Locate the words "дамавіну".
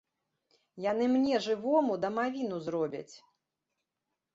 2.09-2.57